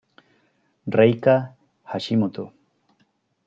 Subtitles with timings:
[0.97, 1.35] Reika
[1.93, 2.43] Hashimoto